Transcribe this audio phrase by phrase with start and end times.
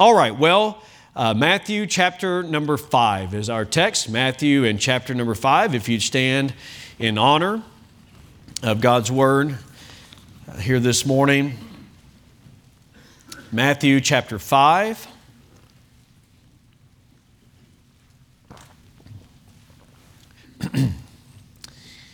[0.00, 0.82] All right, well,
[1.14, 4.10] uh, Matthew chapter number five is our text.
[4.10, 5.72] Matthew and chapter number five.
[5.72, 6.52] If you'd stand
[6.98, 7.62] in honor
[8.64, 9.56] of God's word
[10.48, 11.56] uh, here this morning.
[13.52, 15.06] Matthew chapter 5.
[20.74, 20.92] in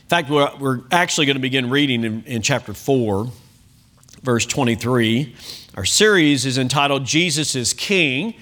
[0.07, 3.33] fact, we're, we're actually going to begin reading in, in chapter 4,
[4.23, 5.35] verse 23.
[5.77, 8.35] Our series is entitled Jesus is King.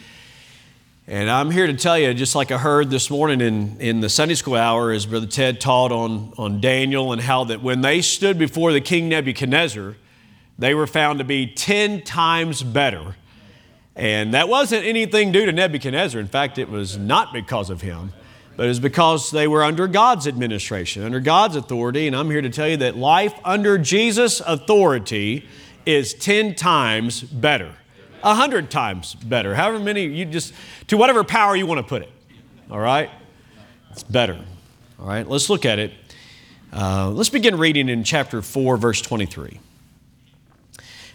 [1.06, 4.08] And I'm here to tell you, just like I heard this morning in, in the
[4.08, 8.00] Sunday school hour, as Brother Ted taught on, on Daniel and how that when they
[8.00, 9.94] stood before the King Nebuchadnezzar,
[10.58, 13.14] they were found to be 10 times better.
[13.94, 16.18] And that wasn't anything due to Nebuchadnezzar.
[16.18, 18.14] In fact, it was not because of him,
[18.56, 22.06] but it was because they were under God's administration, under God's authority.
[22.06, 25.46] And I'm here to tell you that life under Jesus' authority
[25.88, 27.74] is 10 times better,
[28.20, 30.52] 100 times better, however many you just,
[30.88, 32.12] to whatever power you want to put it.
[32.70, 33.08] All right?
[33.90, 34.38] It's better.
[35.00, 35.94] All right, let's look at it.
[36.74, 39.58] Uh, let's begin reading in chapter 4, verse 23.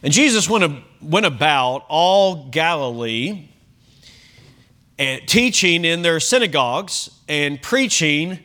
[0.01, 3.49] And Jesus went, went about all Galilee
[4.97, 8.39] and teaching in their synagogues and preaching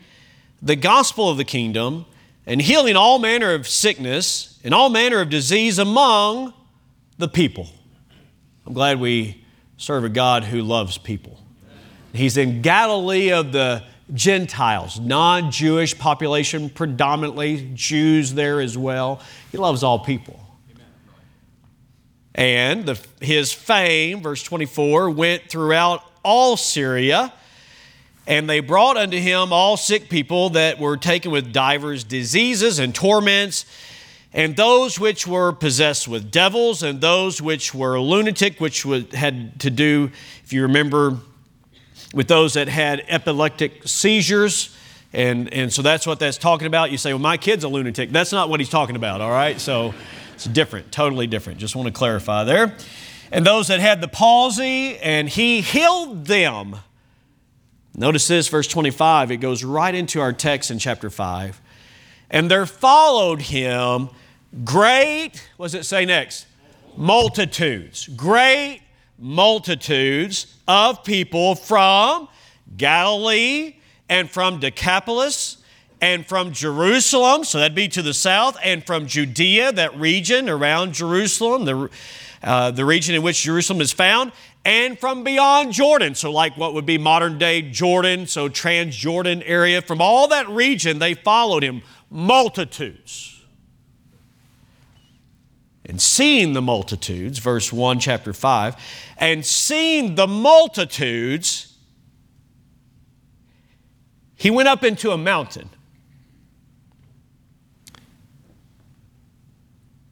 [0.60, 2.04] the gospel of the kingdom
[2.44, 6.52] and healing all manner of sickness and all manner of disease among
[7.18, 7.68] the people.
[8.66, 9.44] I'm glad we
[9.76, 11.40] serve a God who loves people.
[12.12, 19.20] He's in Galilee of the Gentiles, non Jewish population, predominantly Jews there as well.
[19.52, 20.40] He loves all people.
[22.34, 27.32] And the, his fame, verse 24, went throughout all Syria.
[28.28, 32.94] And they brought unto him all sick people that were taken with divers diseases and
[32.94, 33.64] torments,
[34.32, 39.70] and those which were possessed with devils, and those which were lunatic, which had to
[39.70, 40.10] do,
[40.44, 41.18] if you remember,
[42.12, 44.74] with those that had epileptic seizures.
[45.12, 46.90] And, and so that's what that's talking about.
[46.90, 48.10] You say, well, my kid's a lunatic.
[48.10, 49.58] That's not what he's talking about, all right?
[49.58, 49.94] So
[50.34, 51.58] it's different, totally different.
[51.58, 52.74] Just want to clarify there.
[53.32, 56.76] And those that had the palsy, and he healed them.
[57.94, 61.60] Notice this, verse 25, it goes right into our text in chapter 5.
[62.30, 64.10] And there followed him
[64.64, 66.46] great, what does it say next?
[66.96, 68.08] Multitudes.
[68.08, 68.82] Great
[69.18, 72.28] multitudes of people from
[72.76, 73.76] Galilee
[74.08, 75.58] and from Decapolis
[76.00, 80.94] and from Jerusalem, so that'd be to the south, and from Judea, that region around
[80.94, 81.90] Jerusalem, the,
[82.42, 84.30] uh, the region in which Jerusalem is found,
[84.64, 89.82] and from beyond Jordan, so like what would be modern day Jordan, so Transjordan area,
[89.82, 93.34] from all that region, they followed him, multitudes.
[95.84, 98.76] And seeing the multitudes, verse 1, chapter 5,
[99.16, 101.74] and seeing the multitudes,
[104.36, 105.70] he went up into a mountain.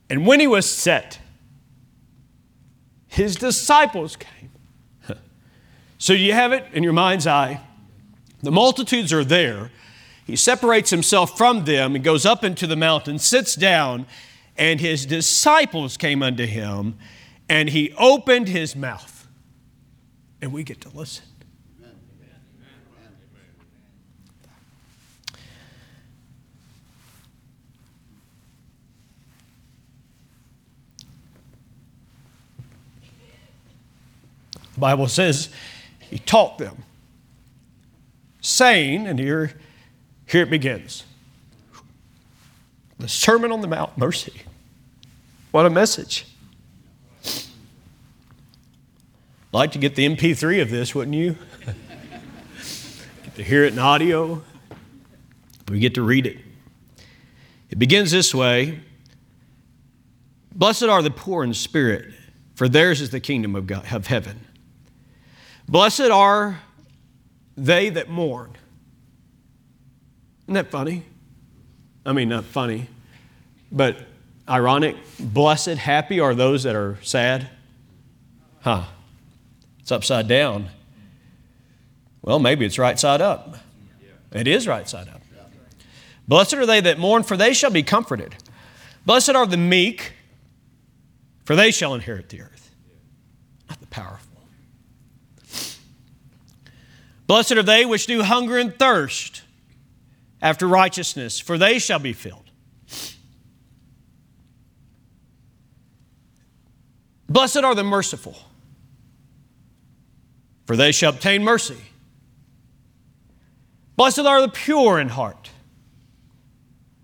[0.09, 1.19] And when he was set,
[3.09, 4.51] his disciples came
[5.99, 7.61] so you have it in your mind's eye.
[8.43, 9.71] The multitudes are there.
[10.27, 14.07] He separates himself from them and goes up into the mountain, sits down,
[14.57, 16.99] and his disciples came unto him,
[17.49, 19.29] and he opened his mouth.
[20.43, 21.25] And we get to listen.
[34.75, 35.49] The Bible says
[36.01, 36.83] he taught them,
[38.41, 39.59] saying, and here,
[40.27, 41.05] here it begins
[42.99, 44.43] the Sermon on the Mount, mercy.
[45.51, 46.27] What a message.
[49.53, 51.37] like to get the MP3 of this, wouldn't you?
[53.25, 54.43] get to hear it in audio.
[55.69, 56.39] We get to read it.
[57.71, 58.81] It begins this way
[60.55, 62.13] Blessed are the poor in spirit,
[62.55, 64.47] for theirs is the kingdom of, God, of heaven.
[65.69, 66.61] Blessed are
[67.57, 68.53] they that mourn.
[70.47, 71.03] Isn't that funny?
[72.05, 72.89] I mean, not funny,
[73.73, 73.99] but
[74.49, 74.97] ironic.
[75.19, 77.49] Blessed, happy are those that are sad.
[78.61, 78.85] Huh.
[79.81, 80.69] It's upside down.
[82.23, 83.57] Well, maybe it's right side up.
[84.33, 85.21] It is right side up.
[86.29, 88.35] Blessed are they that mourn, for they shall be comforted.
[89.05, 90.13] Blessed are the meek,
[91.45, 92.71] for they shall inherit the earth.
[93.69, 94.43] Not the powerful.
[97.27, 99.43] Blessed are they which do hunger and thirst
[100.41, 102.51] after righteousness, for they shall be filled.
[107.29, 108.37] Blessed are the merciful,
[110.65, 111.79] for they shall obtain mercy.
[113.97, 115.51] Blessed are the pure in heart,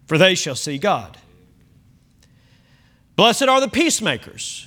[0.06, 1.18] for they shall see God.
[3.16, 4.66] Blessed are the peacemakers,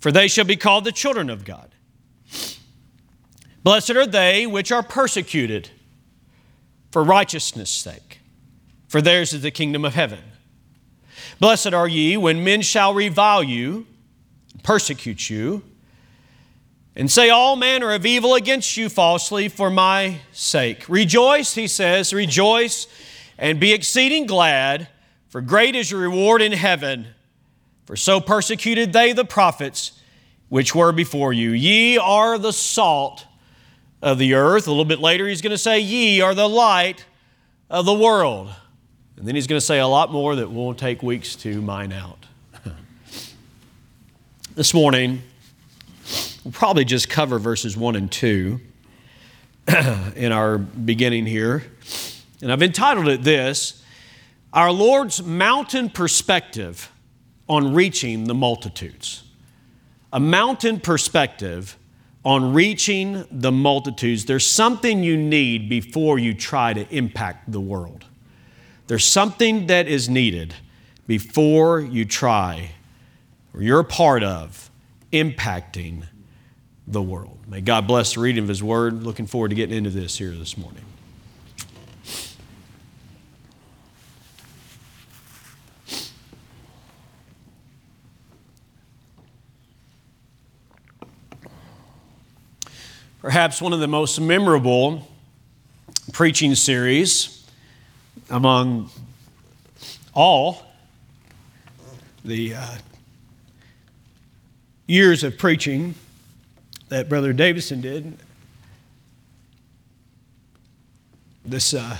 [0.00, 1.74] for they shall be called the children of God.
[3.62, 5.70] Blessed are they which are persecuted
[6.92, 8.20] for righteousness' sake,
[8.86, 10.20] for theirs is the kingdom of heaven.
[11.40, 13.86] Blessed are ye when men shall revile you,
[14.62, 15.62] persecute you,
[16.94, 20.86] and say all manner of evil against you falsely for my sake.
[20.88, 22.86] Rejoice, he says, rejoice
[23.38, 24.88] and be exceeding glad,
[25.28, 27.06] for great is your reward in heaven.
[27.86, 29.98] For so persecuted they the prophets
[30.50, 31.52] which were before you.
[31.52, 33.26] Ye are the salt
[34.02, 34.66] of the earth.
[34.66, 37.06] A little bit later, he's going to say, Ye are the light
[37.70, 38.50] of the world.
[39.16, 41.92] And then he's going to say a lot more that won't take weeks to mine
[41.92, 42.26] out.
[44.56, 45.22] this morning,
[46.44, 48.60] we'll probably just cover verses 1 and 2
[50.16, 51.62] in our beginning here.
[52.42, 53.82] And I've entitled it this
[54.52, 56.90] Our Lord's Mountain Perspective
[57.48, 59.22] on Reaching the Multitudes.
[60.12, 61.78] A mountain perspective
[62.24, 68.04] on reaching the multitudes, there's something you need before you try to impact the world.
[68.86, 70.54] There's something that is needed
[71.06, 72.72] before you try
[73.54, 74.70] or you're a part of
[75.12, 76.04] impacting
[76.86, 77.38] the world.
[77.46, 79.02] May God bless the reading of His Word.
[79.02, 80.84] Looking forward to getting into this here this morning.
[93.22, 95.06] Perhaps one of the most memorable
[96.12, 97.46] preaching series
[98.28, 98.90] among
[100.12, 100.66] all
[102.24, 102.76] the uh,
[104.88, 105.94] years of preaching
[106.88, 108.18] that Brother Davison did.
[111.44, 111.98] This uh,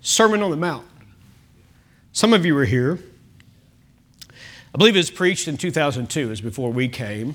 [0.00, 0.86] Sermon on the Mount.
[2.12, 2.98] Some of you were here.
[4.74, 7.34] I believe it was preached in 2002, it was before we came.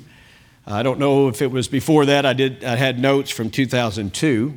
[0.65, 2.25] I don't know if it was before that.
[2.25, 2.63] I did.
[2.63, 4.53] I had notes from 2002,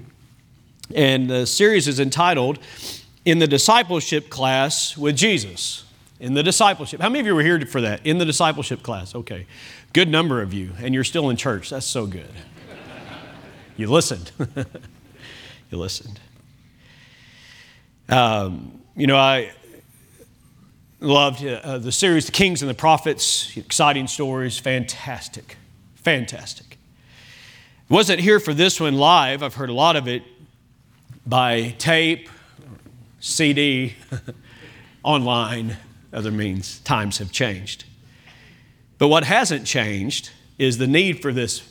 [0.94, 2.58] and the series is entitled
[3.24, 5.84] "In the Discipleship Class with Jesus."
[6.18, 7.02] In the discipleship.
[7.02, 8.00] How many of you were here for that?
[8.06, 9.14] In the discipleship class.
[9.14, 9.46] Okay.
[9.92, 11.68] Good number of you, and you're still in church.
[11.68, 12.30] That's so good.
[13.76, 14.30] you listened.
[15.70, 16.18] you listened.
[18.08, 19.52] Um, you know, I
[21.00, 23.54] loved uh, the series, The Kings and the Prophets.
[23.56, 25.56] Exciting stories, fantastic.
[26.06, 26.78] Fantastic.
[27.88, 29.42] Wasn't here for this one live.
[29.42, 30.22] I've heard a lot of it
[31.26, 32.28] by tape,
[33.18, 33.96] CD,
[35.02, 35.78] online,
[36.12, 36.78] other means.
[36.84, 37.86] Times have changed.
[38.98, 41.68] But what hasn't changed is the need for this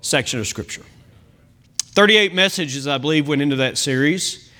[0.00, 0.86] section of Scripture.
[1.80, 4.50] 38 messages, I believe, went into that series.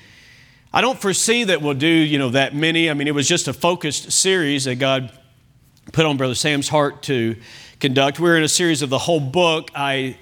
[0.71, 2.91] I don't foresee that we'll do, you know, that many.
[2.91, 5.11] I mean, it was just a focused series that God
[5.91, 7.35] put on Brother Sam's heart to
[7.85, 8.19] conduct.
[8.19, 9.69] We're in a series of the whole book.
[9.75, 10.17] I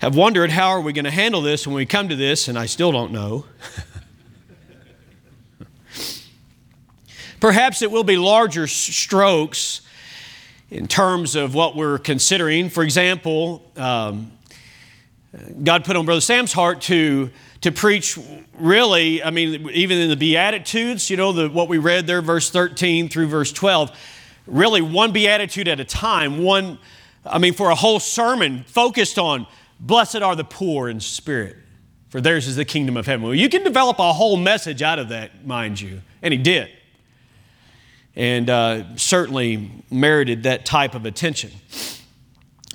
[0.00, 2.58] have wondered how are we going to handle this when we come to this, and
[2.58, 3.46] I still don't know.
[7.40, 9.80] Perhaps it will be larger strokes
[10.68, 12.68] in terms of what we're considering.
[12.68, 14.30] For example, um,
[15.64, 17.30] God put on Brother Sam's heart to,
[17.62, 18.18] to preach
[18.58, 22.50] really, I mean, even in the Beatitudes, you know, the, what we read there, verse
[22.50, 23.90] 13 through verse 12
[24.46, 26.78] really one beatitude at a time, one,
[27.24, 29.46] I mean, for a whole sermon focused on
[29.78, 31.56] blessed are the poor in spirit,
[32.08, 33.24] for theirs is the kingdom of heaven.
[33.24, 36.68] Well, you can develop a whole message out of that, mind you, and he did.
[38.16, 41.52] And uh, certainly merited that type of attention.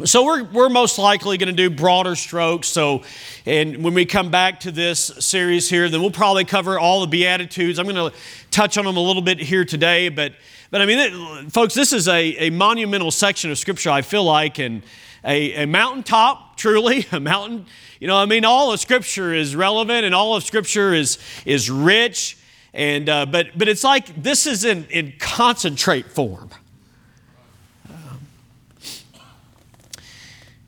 [0.03, 2.67] So we're, we're most likely going to do broader strokes.
[2.67, 3.03] So,
[3.45, 7.07] and when we come back to this series here, then we'll probably cover all the
[7.07, 7.79] Beatitudes.
[7.79, 8.17] I'm going to
[8.51, 10.33] touch on them a little bit here today, but
[10.75, 14.25] but I mean, it, folks, this is a, a monumental section of Scripture, I feel
[14.25, 14.83] like, and
[15.23, 17.65] a, a mountaintop, truly, a mountain.
[18.01, 21.71] You know, I mean, all of Scripture is relevant and all of Scripture is, is
[21.71, 22.37] rich.
[22.73, 26.49] And, uh, but, but it's like this is in, in concentrate form.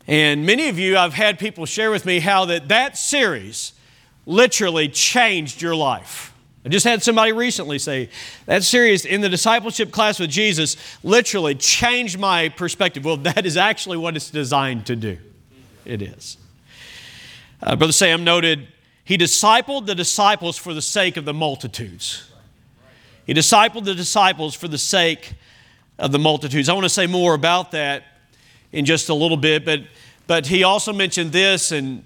[0.06, 3.74] and many of you, I've had people share with me how that, that series
[4.24, 6.32] literally changed your life.
[6.68, 8.10] I just had somebody recently say
[8.44, 13.06] that series in the discipleship class with Jesus literally changed my perspective.
[13.06, 15.16] Well, that is actually what it's designed to do.
[15.86, 16.36] It is.
[17.62, 18.68] Uh, Brother Sam noted
[19.02, 22.30] he discipled the disciples for the sake of the multitudes.
[23.24, 25.36] He discipled the disciples for the sake
[25.98, 26.68] of the multitudes.
[26.68, 28.04] I want to say more about that
[28.72, 29.80] in just a little bit, but
[30.26, 32.04] but he also mentioned this, and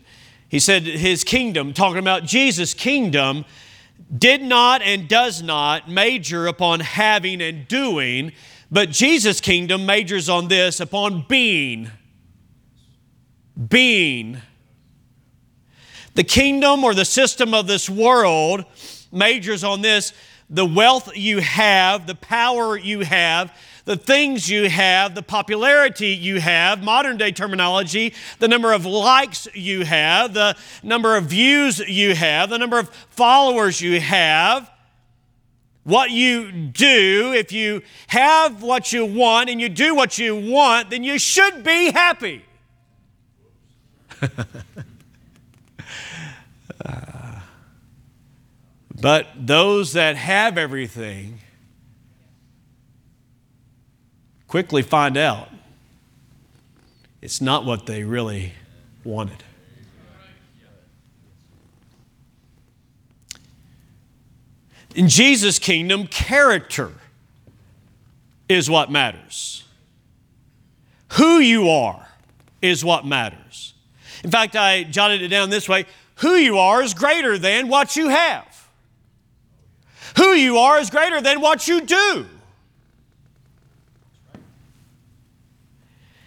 [0.49, 3.45] he said his kingdom, talking about Jesus' kingdom,
[4.17, 8.33] did not and does not major upon having and doing,
[8.71, 11.91] but Jesus' kingdom majors on this upon being.
[13.69, 14.41] Being.
[16.15, 18.65] The kingdom or the system of this world
[19.11, 20.13] majors on this
[20.53, 26.41] the wealth you have, the power you have, the things you have, the popularity you
[26.41, 32.15] have, modern day terminology, the number of likes you have, the number of views you
[32.15, 34.71] have, the number of followers you have,
[35.85, 37.33] what you do.
[37.35, 41.65] If you have what you want and you do what you want, then you should
[41.65, 42.45] be happy.
[46.85, 47.41] Uh,
[49.01, 51.39] but those that have everything,
[54.53, 55.49] quickly find out
[57.23, 58.53] it's not what they really
[59.03, 59.43] wanted.
[64.95, 66.93] In Jesus' kingdom, character
[68.47, 69.65] is what matters.
[71.13, 72.07] Who you are
[72.61, 73.73] is what matters.
[74.23, 77.97] In fact, I jotted it down this way who you are is greater than what
[77.97, 78.69] you have.
[80.19, 82.27] Who you are is greater than what you do.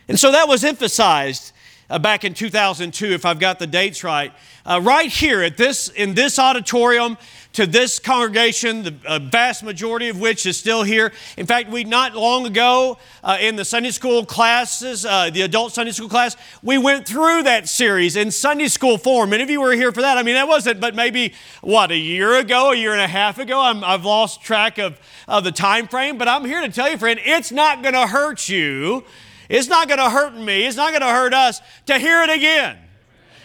[0.08, 1.52] And so that was emphasized
[1.90, 4.34] uh, back in 2002, if I've got the dates right,
[4.66, 7.18] uh, right here at this in this auditorium
[7.54, 11.14] to this congregation, the uh, vast majority of which is still here.
[11.38, 15.74] In fact, we not long ago uh, in the Sunday school classes, uh, the adult
[15.74, 19.30] Sunday school class, we went through that series in Sunday school form.
[19.30, 20.18] Many of you were here for that.
[20.18, 23.38] I mean, that wasn't, but maybe what a year ago, a year and a half
[23.38, 23.60] ago.
[23.60, 26.98] i have lost track of, of the time frame, but I'm here to tell you,
[26.98, 29.06] friend, it's not going to hurt you
[29.50, 32.30] it's not going to hurt me, it's not going to hurt us to hear it
[32.30, 32.78] again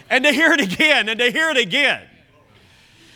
[0.09, 2.02] and to hear it again and to hear it again.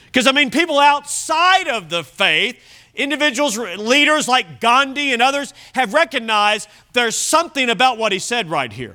[0.06, 2.56] Because, I mean, people outside of the faith,
[2.94, 8.72] individuals, leaders like Gandhi and others, have recognized there's something about what he said right
[8.72, 8.94] here.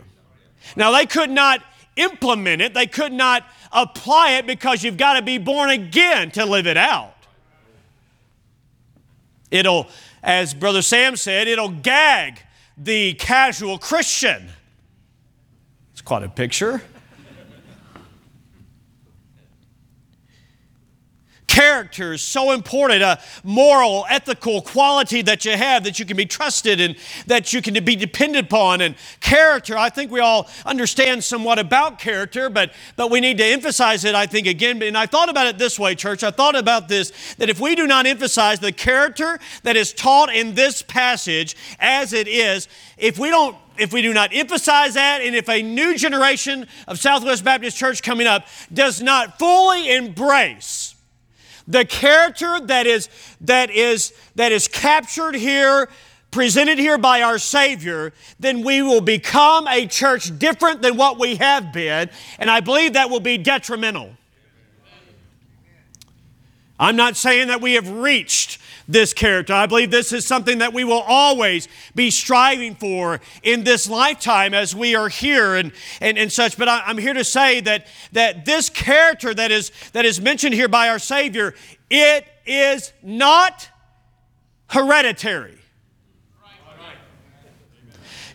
[0.76, 1.62] Now, they could not
[1.98, 6.46] implement it, they could not apply it because you've got to be born again to
[6.46, 7.16] live it out.
[9.52, 9.88] It'll,
[10.24, 12.42] as Brother Sam said, it'll gag
[12.80, 14.50] the casual Christian.
[15.92, 16.82] It's quite a picture.
[21.50, 26.28] Character is so important, a moral, ethical quality that you have that you can be
[26.28, 28.82] trusted and that you can be depended upon.
[28.82, 33.44] And character, I think we all understand somewhat about character, but, but we need to
[33.44, 34.80] emphasize it, I think, again.
[34.84, 36.24] And I thought about it this way, church.
[36.24, 40.32] I thought about this that if we do not emphasize the character that is taught
[40.32, 45.22] in this passage as it is, if we don't if we do not emphasize that,
[45.22, 50.94] and if a new generation of Southwest Baptist Church coming up does not fully embrace
[51.70, 53.08] the character that is,
[53.42, 55.88] that is, that is captured here,
[56.32, 61.36] presented here by our Savior, then we will become a church different than what we
[61.36, 62.10] have been,
[62.40, 64.12] and I believe that will be detrimental.
[66.80, 69.54] I'm not saying that we have reached this character.
[69.54, 74.56] I believe this is something that we will always be striving for in this lifetime
[74.56, 76.58] as we are here and, and, and such.
[76.58, 80.56] But I, I'm here to say that, that this character that is, that is mentioned
[80.56, 81.54] here by our Savior,
[81.92, 83.70] it is not
[84.70, 85.59] hereditary.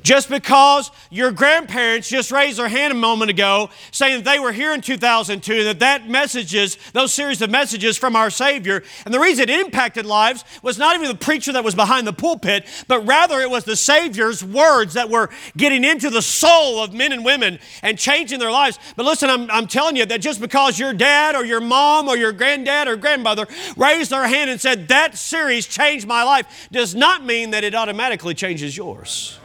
[0.04, 4.52] Just because your grandparents just raised their hand a moment ago saying that they were
[4.52, 9.18] here in 2002, that that messages, those series of messages from our Savior, and the
[9.18, 13.00] reason it impacted lives was not even the preacher that was behind the pulpit, but
[13.06, 17.25] rather it was the Savior's words that were getting into the soul of men and
[17.25, 18.78] women and changing their lives.
[18.96, 22.16] But listen, I'm, I'm telling you that just because your dad or your mom or
[22.18, 26.94] your granddad or grandmother raised their hand and said, That series changed my life, does
[26.94, 29.38] not mean that it automatically changes yours.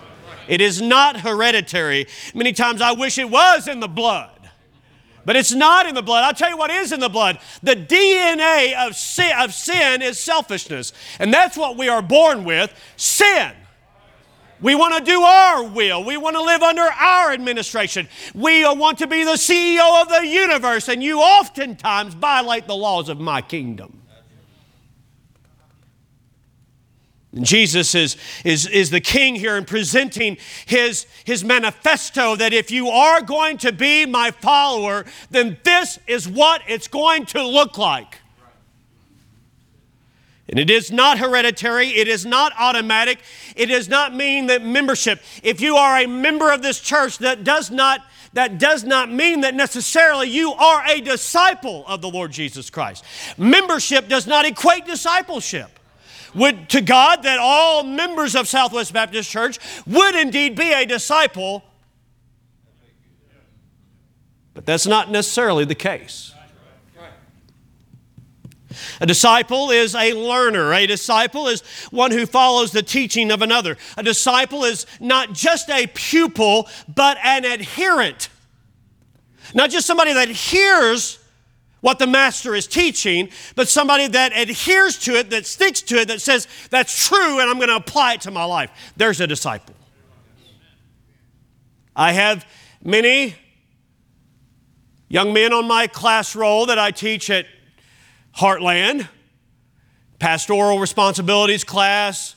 [0.50, 2.08] It is not hereditary.
[2.34, 4.32] Many times I wish it was in the blood.
[5.24, 6.24] But it's not in the blood.
[6.24, 7.38] I'll tell you what is in the blood.
[7.62, 10.92] The DNA of sin, of sin is selfishness.
[11.20, 13.54] And that's what we are born with sin.
[14.60, 16.04] We want to do our will.
[16.04, 18.08] We want to live under our administration.
[18.34, 23.08] We want to be the CEO of the universe, and you oftentimes violate the laws
[23.08, 24.02] of my kingdom.
[27.46, 32.90] Jesus is, is, is the king here and presenting his, his manifesto that if you
[32.90, 38.18] are going to be my follower, then this is what it's going to look like.
[40.50, 43.20] And it is not hereditary, it is not automatic,
[43.56, 45.22] it does not mean that membership.
[45.44, 48.02] If you are a member of this church, that does not
[48.34, 53.04] that does not mean that necessarily you are a disciple of the Lord Jesus Christ.
[53.40, 55.79] Membership does not equate discipleship.
[56.36, 61.64] Would to God that all members of Southwest Baptist Church would indeed be a disciple,
[64.54, 66.34] but that's not necessarily the case.
[69.02, 70.74] A disciple is a learner.
[70.74, 73.78] A disciple is one who follows the teaching of another.
[73.98, 78.30] A disciple is not just a pupil, but an adherent.
[79.54, 81.19] Not just somebody that hears
[81.82, 86.08] what the master is teaching, but somebody that adheres to it, that sticks to it,
[86.10, 88.72] that says, that's true and I'm going to apply it to my life.
[88.98, 89.76] There's a disciple.
[91.96, 92.46] I have
[92.84, 93.36] many
[95.08, 97.46] young men on my class roll that I teach at
[98.38, 99.08] Heartland,
[100.20, 102.36] pastoral responsibilities class,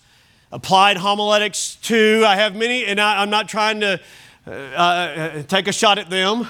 [0.51, 2.25] applied homiletics two.
[2.27, 4.01] I have many, and I, am not trying to
[4.47, 6.49] uh, uh, take a shot at them,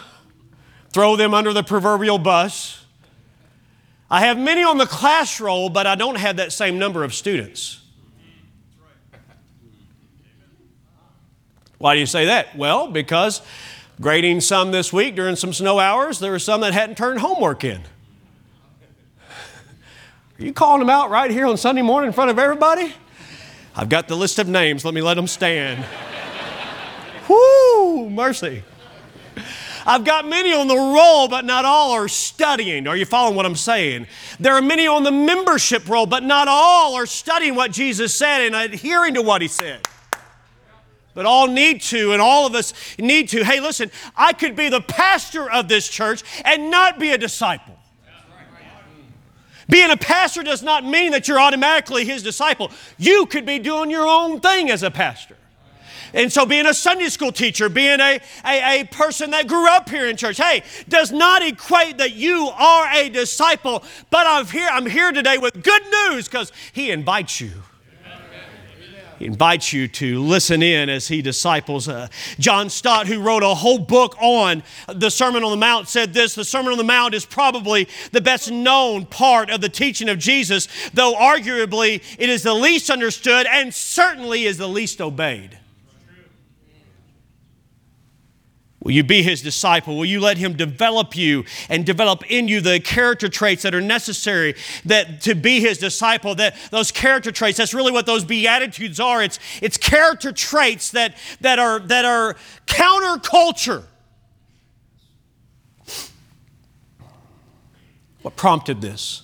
[0.91, 2.82] throw them under the proverbial bus.
[4.13, 7.15] I have many on the class roll, but I don't have that same number of
[7.15, 7.81] students.
[11.79, 12.55] Why do you say that?
[12.55, 13.41] Well, because
[14.03, 17.65] grading some this week during some snow hours, there were some that hadn't turned homework
[17.65, 17.81] in.
[20.39, 22.93] Are you calling them out right here on Sunday morning in front of everybody?
[23.75, 24.85] I've got the list of names.
[24.85, 25.87] Let me let them stand.
[27.31, 28.63] Whoo, mercy.
[29.87, 32.87] I've got many on the roll, but not all are studying.
[32.87, 34.07] Are you following what I'm saying?
[34.39, 38.43] There are many on the membership roll, but not all are studying what Jesus said
[38.43, 39.87] and adhering to what he said.
[41.15, 43.45] But all need to, and all of us need to.
[43.45, 47.79] Hey, listen, I could be the pastor of this church and not be a disciple.
[49.69, 52.71] Being a pastor does not mean that you're automatically his disciple.
[52.99, 55.37] You could be doing your own thing as a pastor.
[56.15, 59.89] And so, being a Sunday school teacher, being a, a, a, person that grew up
[59.89, 63.83] here in church, hey, does not equate that you are a disciple.
[64.11, 67.53] But I'm here, I'm here today with good news because he invites you.
[69.23, 71.87] He invites you to listen in as he disciples.
[71.87, 72.09] Uh,
[72.41, 76.35] John Stott, who wrote a whole book on the Sermon on the Mount, said this
[76.35, 80.19] The Sermon on the Mount is probably the best known part of the teaching of
[80.19, 85.59] Jesus, though arguably it is the least understood and certainly is the least obeyed.
[88.83, 89.97] Will you be his disciple?
[89.97, 93.81] Will you let him develop you and develop in you the character traits that are
[93.81, 96.35] necessary that to be his disciple?
[96.35, 99.23] That those character traits, that's really what those beatitudes are.
[99.23, 103.85] It's, it's character traits that, that are that are counterculture.
[108.23, 109.23] What prompted this?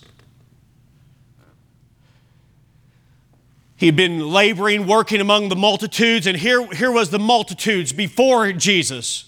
[3.76, 9.27] He'd been laboring, working among the multitudes, and here, here was the multitudes before Jesus.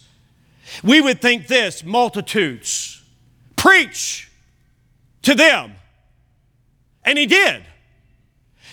[0.83, 3.03] We would think this multitudes,
[3.57, 4.31] preach
[5.23, 5.75] to them.
[7.05, 7.65] And he did.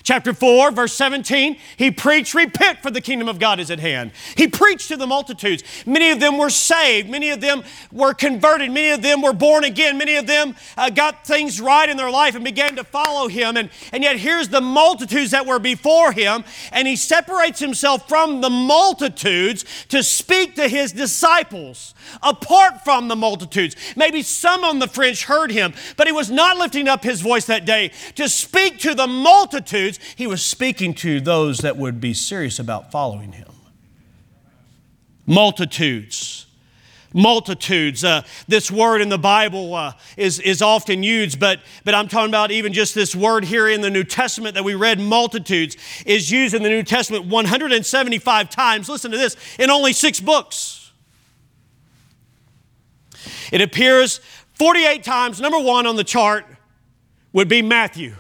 [0.07, 4.13] Chapter 4, verse 17, he preached, Repent, for the kingdom of God is at hand.
[4.37, 5.63] He preached to the multitudes.
[5.85, 7.09] Many of them were saved.
[7.09, 8.71] Many of them were converted.
[8.71, 9.97] Many of them were born again.
[9.97, 13.57] Many of them uh, got things right in their life and began to follow him.
[13.57, 18.39] And, and yet, here's the multitudes that were before him, and he separates himself from
[18.39, 21.93] the multitudes to speak to his disciples
[22.23, 23.75] apart from the multitudes.
[23.97, 27.43] Maybe some on the fringe heard him, but he was not lifting up his voice
[27.47, 29.96] that day to speak to the multitudes.
[30.15, 33.47] He was speaking to those that would be serious about following him.
[35.25, 36.45] Multitudes.
[37.13, 38.03] Multitudes.
[38.03, 42.29] Uh, this word in the Bible uh, is, is often used, but, but I'm talking
[42.29, 46.31] about even just this word here in the New Testament that we read, multitudes, is
[46.31, 48.89] used in the New Testament 175 times.
[48.89, 50.91] Listen to this in only six books.
[53.51, 54.19] It appears
[54.55, 55.39] 48 times.
[55.39, 56.45] Number one on the chart
[57.33, 58.15] would be Matthew.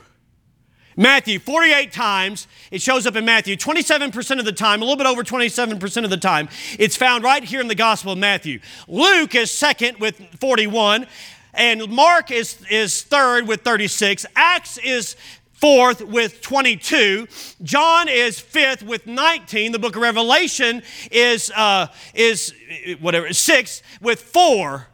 [0.99, 2.47] Matthew, 48 times.
[2.71, 3.55] It shows up in Matthew.
[3.55, 7.43] 27% of the time, a little bit over 27% of the time, it's found right
[7.43, 8.59] here in the Gospel of Matthew.
[8.87, 11.05] Luke is second with 41,
[11.53, 14.25] and Mark is, is third with 36.
[14.35, 15.15] Acts is
[15.53, 17.27] fourth with 22.
[17.61, 19.73] John is fifth with 19.
[19.73, 20.81] The book of Revelation
[21.11, 22.55] is, uh, is
[22.99, 24.87] whatever, sixth with four.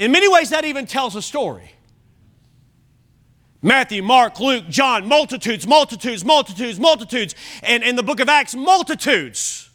[0.00, 1.75] In many ways, that even tells a story.
[3.66, 7.34] Matthew, Mark, Luke, John, multitudes, multitudes, multitudes, multitudes.
[7.64, 9.68] And in the book of Acts, multitudes.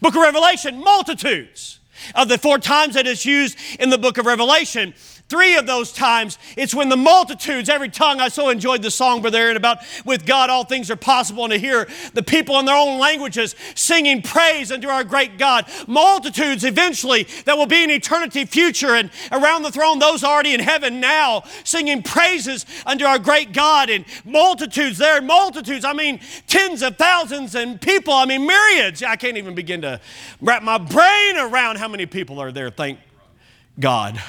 [0.00, 1.80] Book of Revelation, multitudes.
[2.14, 4.94] Of the four times that it's used in the book of Revelation,
[5.34, 9.20] three of those times, it's when the multitudes, every tongue, I so enjoyed the song,
[9.20, 12.66] Brother Aaron, about with God all things are possible, and to hear the people in
[12.66, 15.66] their own languages singing praise unto our great God.
[15.88, 20.60] Multitudes eventually that will be in eternity future, and around the throne, those already in
[20.60, 26.80] heaven now singing praises unto our great God, and multitudes there, multitudes, I mean, tens
[26.80, 29.02] of thousands and people, I mean, myriads.
[29.02, 30.00] I can't even begin to
[30.40, 33.00] wrap my brain around how many people are there, thank
[33.80, 34.22] God.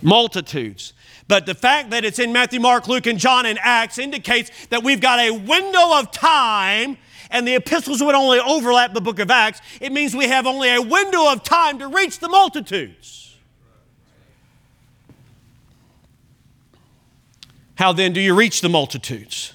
[0.00, 0.92] Multitudes.
[1.26, 4.82] But the fact that it's in Matthew, Mark, Luke, and John and Acts indicates that
[4.82, 6.96] we've got a window of time,
[7.30, 9.60] and the epistles would only overlap the book of Acts.
[9.80, 13.36] It means we have only a window of time to reach the multitudes.
[17.74, 19.52] How then do you reach the multitudes?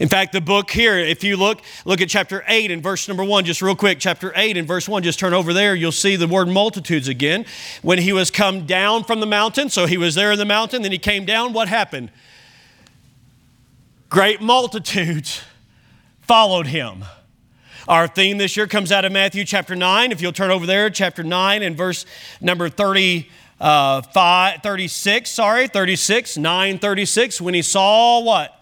[0.00, 3.22] In fact, the book here, if you look, look at chapter 8 and verse number
[3.22, 3.98] 1, just real quick.
[4.00, 5.74] Chapter 8 and verse 1, just turn over there.
[5.74, 7.46] You'll see the word multitudes again.
[7.82, 10.82] When he was come down from the mountain, so he was there in the mountain,
[10.82, 12.10] then he came down, what happened?
[14.08, 15.42] Great multitudes
[16.22, 17.04] followed him.
[17.86, 20.10] Our theme this year comes out of Matthew chapter 9.
[20.10, 22.04] If you'll turn over there, chapter 9 and verse
[22.40, 23.28] number 30.
[23.60, 28.53] Uh, five, 36, sorry, 36, 936, when he saw what?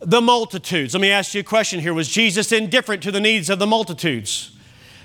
[0.00, 0.94] The multitudes.
[0.94, 1.92] Let me ask you a question here.
[1.94, 4.52] Was Jesus indifferent to the needs of the multitudes?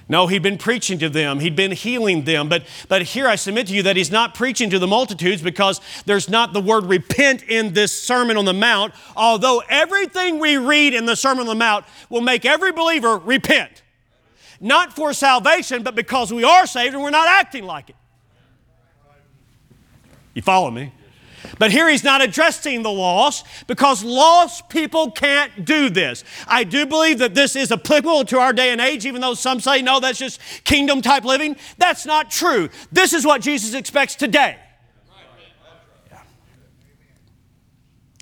[0.09, 1.39] No, he'd been preaching to them.
[1.39, 2.49] He'd been healing them.
[2.49, 5.79] But, but here I submit to you that he's not preaching to the multitudes because
[6.05, 10.93] there's not the word repent in this Sermon on the Mount, although everything we read
[10.93, 13.81] in the Sermon on the Mount will make every believer repent.
[14.59, 17.95] Not for salvation, but because we are saved and we're not acting like it.
[20.33, 20.91] You follow me?
[21.59, 26.23] But here he's not addressing the lost because lost people can't do this.
[26.47, 29.59] I do believe that this is applicable to our day and age, even though some
[29.59, 31.55] say, no, that's just kingdom type living.
[31.77, 32.69] That's not true.
[32.91, 34.57] This is what Jesus expects today.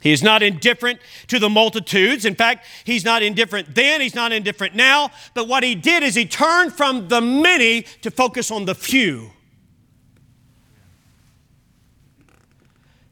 [0.01, 2.25] He is not indifferent to the multitudes.
[2.25, 5.11] In fact, he's not indifferent then, he's not indifferent now.
[5.35, 9.31] But what he did is he turned from the many to focus on the few.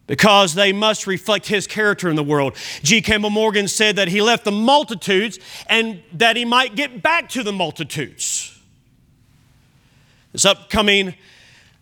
[0.09, 2.55] Because they must reflect his character in the world.
[2.81, 2.99] G.
[2.99, 7.43] Campbell Morgan said that he left the multitudes and that he might get back to
[7.43, 8.59] the multitudes.
[10.31, 11.13] This upcoming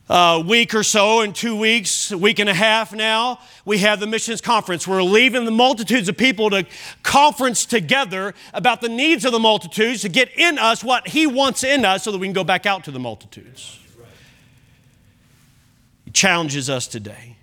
[0.10, 4.02] uh, week or so, in two weeks, a week and a half now, we have
[4.02, 4.86] the missions conference.
[4.86, 6.66] We're leaving the multitudes of people to
[7.04, 11.64] conference together about the needs of the multitudes to get in us what He wants
[11.64, 13.80] in us so that we can go back out to the multitudes.
[16.04, 17.37] He challenges us today.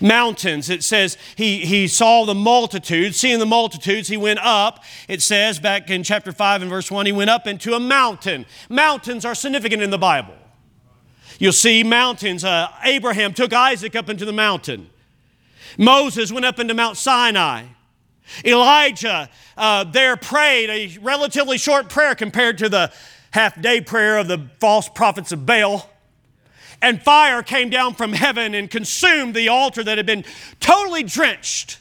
[0.00, 3.16] Mountains, it says he, he saw the multitudes.
[3.16, 4.84] Seeing the multitudes, he went up.
[5.08, 8.46] It says back in chapter 5 and verse 1, he went up into a mountain.
[8.68, 10.34] Mountains are significant in the Bible.
[11.38, 12.44] You'll see mountains.
[12.44, 14.90] Uh, Abraham took Isaac up into the mountain.
[15.76, 17.64] Moses went up into Mount Sinai.
[18.44, 22.92] Elijah uh, there prayed a relatively short prayer compared to the
[23.32, 25.90] half day prayer of the false prophets of Baal
[26.84, 30.22] and fire came down from heaven and consumed the altar that had been
[30.60, 31.78] totally drenched.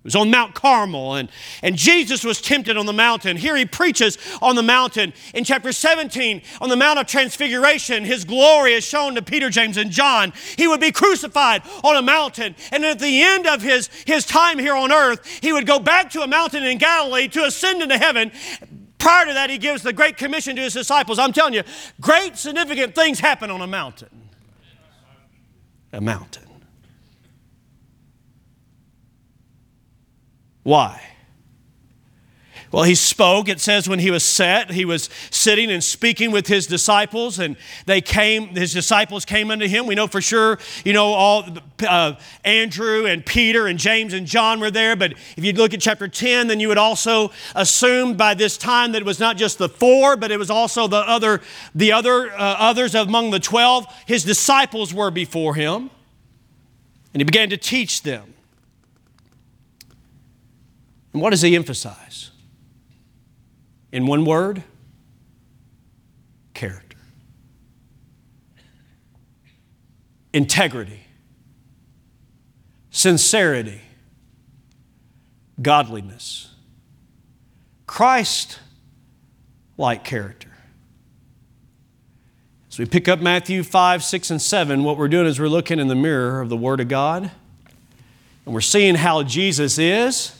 [0.00, 1.30] It was on Mount Carmel, and,
[1.62, 3.36] and Jesus was tempted on the mountain.
[3.36, 5.12] Here he preaches on the mountain.
[5.34, 9.76] In chapter 17, on the Mount of Transfiguration, his glory is shown to Peter, James,
[9.76, 10.32] and John.
[10.58, 14.58] He would be crucified on a mountain, and at the end of his, his time
[14.58, 17.96] here on earth, he would go back to a mountain in Galilee to ascend into
[17.96, 18.32] heaven.
[18.98, 21.20] Prior to that, he gives the Great Commission to his disciples.
[21.20, 21.62] I'm telling you,
[22.00, 24.23] great significant things happen on a mountain
[25.94, 26.42] a mountain.
[30.64, 31.00] Why?
[32.74, 33.48] Well, he spoke.
[33.48, 37.56] It says when he was set, he was sitting and speaking with his disciples, and
[37.86, 38.48] they came.
[38.48, 39.86] His disciples came unto him.
[39.86, 41.46] We know for sure, you know, all
[41.86, 44.96] uh, Andrew and Peter and James and John were there.
[44.96, 48.90] But if you look at chapter ten, then you would also assume by this time
[48.90, 51.42] that it was not just the four, but it was also the other,
[51.76, 53.86] the other uh, others among the twelve.
[54.04, 55.90] His disciples were before him,
[57.12, 58.34] and he began to teach them.
[61.12, 62.32] And what does he emphasize?
[63.94, 64.64] In one word
[66.52, 66.98] character,
[70.32, 71.02] integrity,
[72.90, 73.80] sincerity,
[75.62, 76.50] godliness,
[77.86, 78.58] Christ
[79.78, 80.50] like character.
[82.68, 85.78] As we pick up Matthew 5, 6, and 7, what we're doing is we're looking
[85.78, 87.30] in the mirror of the Word of God
[88.44, 90.36] and we're seeing how Jesus is.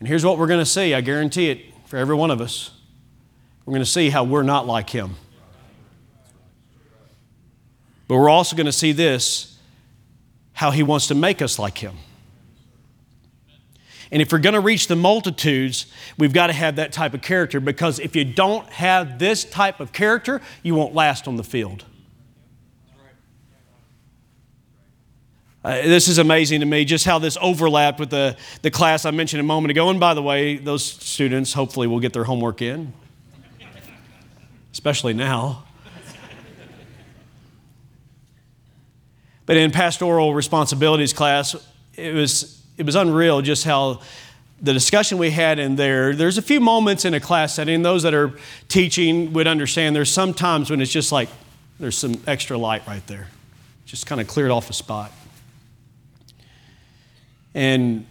[0.00, 2.70] And here's what we're going to see, I guarantee it for every one of us.
[3.64, 5.16] We're going to see how we're not like him.
[8.06, 9.58] But we're also going to see this
[10.52, 11.96] how he wants to make us like him.
[14.10, 15.86] And if we're going to reach the multitudes,
[16.18, 19.80] we've got to have that type of character because if you don't have this type
[19.80, 21.84] of character, you won't last on the field.
[25.64, 29.10] Uh, this is amazing to me, just how this overlapped with the, the class I
[29.10, 29.90] mentioned a moment ago.
[29.90, 32.92] And by the way, those students hopefully will get their homework in,
[34.72, 35.64] especially now.
[39.46, 41.56] But in pastoral responsibilities class,
[41.96, 44.02] it was, it was unreal just how
[44.60, 48.02] the discussion we had in there, there's a few moments in a class setting, those
[48.02, 48.32] that are
[48.68, 51.28] teaching would understand there's some times when it's just like
[51.80, 53.28] there's some extra light right there.
[53.86, 55.12] Just kind of cleared off a spot.
[57.58, 58.06] And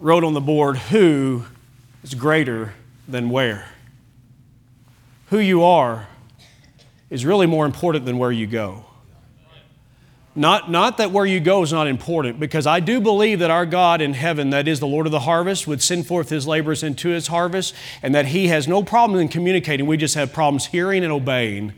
[0.00, 1.44] wrote on the board, who
[2.02, 2.74] is greater
[3.06, 3.68] than where?
[5.30, 6.08] Who you are
[7.08, 8.84] is really more important than where you go.
[10.34, 13.64] Not, not that where you go is not important, because I do believe that our
[13.64, 16.82] God in heaven, that is the Lord of the harvest, would send forth his laborers
[16.82, 19.86] into his harvest, and that he has no problem in communicating.
[19.86, 21.74] We just have problems hearing and obeying.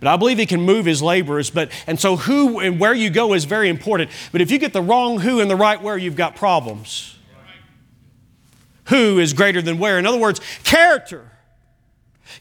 [0.00, 1.50] But I believe he can move his laborers.
[1.50, 4.10] But, and so, who and where you go is very important.
[4.30, 7.16] But if you get the wrong who and the right where, you've got problems.
[8.86, 9.98] Who is greater than where?
[9.98, 11.30] In other words, character.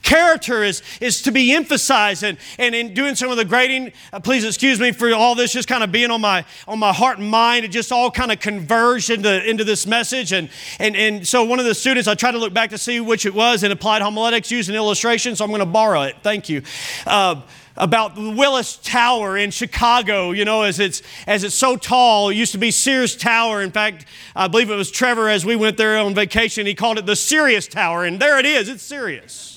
[0.01, 4.19] Character is, is to be emphasized, and, and in doing some of the grading, uh,
[4.19, 7.19] please excuse me for all this just kind of being on my, on my heart
[7.19, 7.65] and mind.
[7.65, 10.31] It just all kind of converged into, into this message.
[10.31, 12.99] And, and, and so, one of the students, I tried to look back to see
[12.99, 16.15] which it was in applied homiletics using illustration, so I'm going to borrow it.
[16.23, 16.61] Thank you.
[17.05, 17.41] Uh,
[17.77, 22.29] about the Willis Tower in Chicago, you know, as it's, as it's so tall.
[22.29, 23.61] It used to be Sears Tower.
[23.61, 26.97] In fact, I believe it was Trevor as we went there on vacation, he called
[26.97, 29.56] it the Sirius Tower, and there it is, it's serious.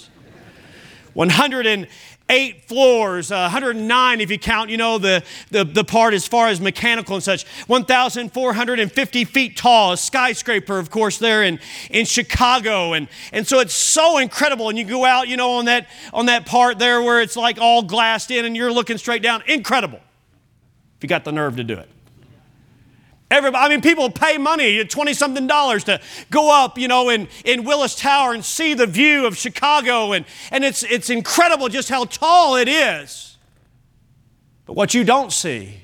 [1.14, 6.48] 108 floors, uh, 109 if you count, you know, the, the, the part as far
[6.48, 7.46] as mechanical and such.
[7.66, 11.58] 1,450 feet tall, a skyscraper, of course, there in,
[11.90, 12.92] in Chicago.
[12.92, 14.68] And, and so it's so incredible.
[14.68, 17.58] And you go out, you know, on that, on that part there where it's like
[17.58, 19.42] all glassed in and you're looking straight down.
[19.46, 20.00] Incredible.
[20.96, 21.88] If you got the nerve to do it.
[23.30, 27.28] Everybody, I mean, people pay money, 20 something dollars, to go up, you know, in,
[27.44, 30.12] in Willis Tower and see the view of Chicago.
[30.12, 33.38] And, and it's, it's incredible just how tall it is.
[34.66, 35.82] But what you don't see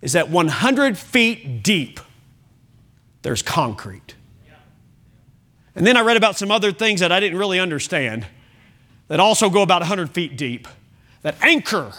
[0.00, 2.00] is that 100 feet deep,
[3.20, 4.14] there's concrete.
[5.74, 8.26] And then I read about some other things that I didn't really understand
[9.08, 10.68] that also go about 100 feet deep
[11.22, 11.92] that anchor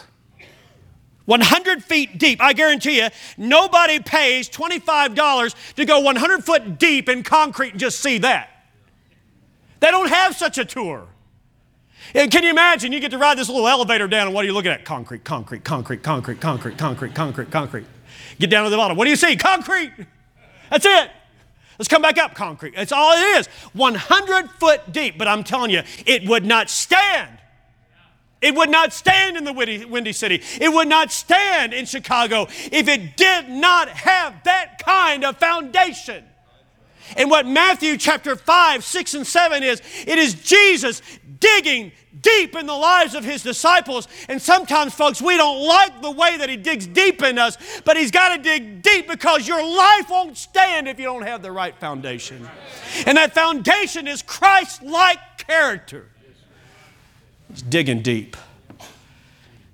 [1.25, 2.41] 100 feet deep.
[2.41, 7.99] I guarantee you, nobody pays $25 to go 100 foot deep in concrete and just
[7.99, 8.49] see that.
[9.79, 11.07] They don't have such a tour.
[12.13, 12.91] And can you imagine?
[12.91, 14.85] You get to ride this little elevator down, and what are you looking at?
[14.85, 17.85] Concrete, concrete, concrete, concrete, concrete, concrete, concrete, concrete.
[18.39, 18.97] Get down to the bottom.
[18.97, 19.35] What do you see?
[19.35, 19.91] Concrete.
[20.69, 21.11] That's it.
[21.79, 22.35] Let's come back up.
[22.35, 22.75] Concrete.
[22.75, 23.47] That's all it is.
[23.73, 25.17] 100 foot deep.
[25.17, 27.29] But I'm telling you, it would not stand
[28.43, 30.41] it would not stand in the Windy City.
[30.59, 36.25] It would not stand in Chicago if it did not have that kind of foundation.
[37.17, 41.01] And what Matthew chapter 5, 6, and 7 is, it is Jesus
[41.39, 44.07] digging deep in the lives of his disciples.
[44.29, 47.97] And sometimes, folks, we don't like the way that he digs deep in us, but
[47.97, 51.51] he's got to dig deep because your life won't stand if you don't have the
[51.51, 52.47] right foundation.
[53.05, 56.09] And that foundation is Christ like character.
[57.69, 58.35] Digging deep.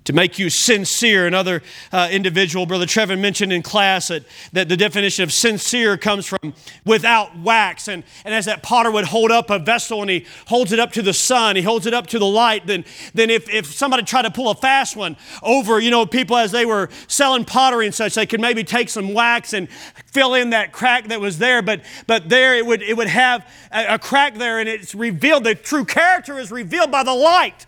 [0.04, 1.26] To make you sincere.
[1.26, 1.62] Another
[1.92, 6.54] uh, individual, Brother Trevor mentioned in class that, that the definition of sincere comes from
[6.84, 7.86] without wax.
[7.86, 10.90] And, and as that potter would hold up a vessel and he holds it up
[10.92, 14.02] to the sun, he holds it up to the light, then, then if, if somebody
[14.02, 17.86] tried to pull a fast one over, you know, people as they were selling pottery
[17.86, 19.70] and such, they could maybe take some wax and
[20.06, 21.62] fill in that crack that was there.
[21.62, 25.44] But, but there it would, it would have a, a crack there and it's revealed.
[25.44, 27.66] The true character is revealed by the light.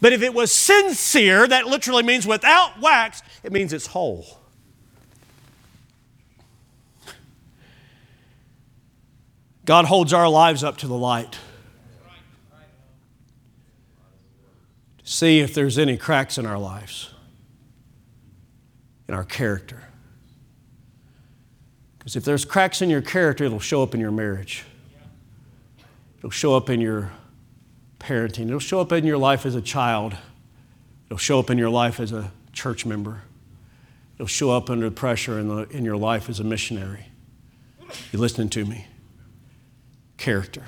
[0.00, 4.26] But if it was sincere, that literally means without wax, it means it's whole.
[9.64, 11.36] God holds our lives up to the light.
[14.98, 17.10] To see if there's any cracks in our lives,
[19.08, 19.82] in our character.
[21.98, 24.64] Because if there's cracks in your character, it'll show up in your marriage,
[26.18, 27.10] it'll show up in your
[27.98, 28.46] parenting.
[28.46, 30.16] It'll show up in your life as a child,
[31.06, 33.22] it'll show up in your life as a church member,
[34.16, 37.06] it'll show up under pressure in, the, in your life as a missionary.
[38.12, 38.86] You listening to me?
[40.16, 40.64] Character.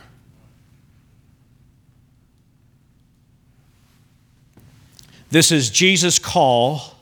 [5.31, 6.97] This is Jesus' call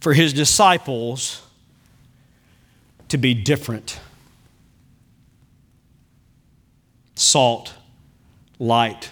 [0.00, 1.42] for his disciples
[3.08, 4.00] to be different.
[7.14, 7.74] Salt,
[8.58, 9.10] light.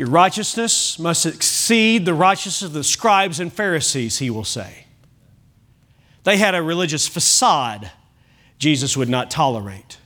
[0.00, 4.86] Your righteousness must exceed the righteousness of the scribes and Pharisees, he will say.
[6.24, 7.90] They had a religious facade
[8.58, 9.98] Jesus would not tolerate.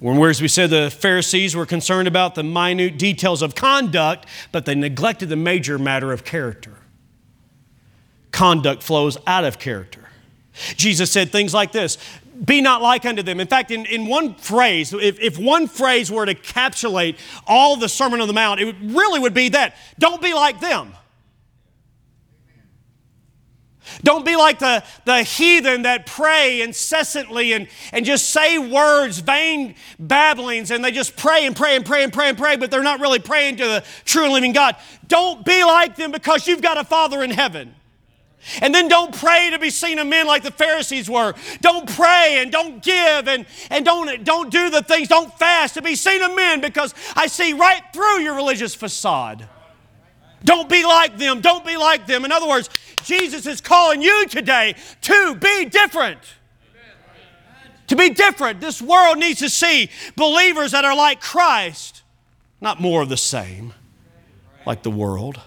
[0.00, 4.74] Whereas we said the Pharisees were concerned about the minute details of conduct, but they
[4.74, 6.78] neglected the major matter of character.
[8.30, 10.08] Conduct flows out of character.
[10.76, 11.98] Jesus said things like this
[12.44, 13.40] Be not like unto them.
[13.40, 17.88] In fact, in, in one phrase, if, if one phrase were to encapsulate all the
[17.88, 20.94] Sermon on the Mount, it really would be that don't be like them.
[24.02, 29.74] Don't be like the, the heathen that pray incessantly and, and just say words, vain
[29.98, 32.82] babblings, and they just pray and pray and pray and pray and pray, but they're
[32.82, 34.76] not really praying to the true and living God.
[35.06, 37.74] Don't be like them because you've got a Father in heaven.
[38.60, 41.34] And then don't pray to be seen of men like the Pharisees were.
[41.60, 45.82] Don't pray and don't give and, and don't, don't do the things, don't fast to
[45.82, 49.48] be seen of men because I see right through your religious facade.
[50.44, 51.40] Don't be like them.
[51.40, 52.24] Don't be like them.
[52.24, 52.68] In other words,
[53.04, 56.18] Jesus is calling you today to be different.
[57.88, 58.60] To be different.
[58.60, 62.02] This world needs to see believers that are like Christ,
[62.60, 63.74] not more of the same,
[64.66, 65.40] like the world.